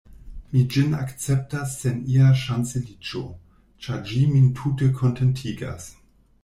Mi 0.53 0.61
ĝin 0.75 0.95
akceptas 0.99 1.75
sen 1.83 2.01
ia 2.15 2.31
ŝanceliĝo; 2.45 3.23
ĉar 3.85 4.03
ĝi 4.09 4.27
min 4.35 4.53
tute 4.61 4.93
kontentigas. 5.03 5.89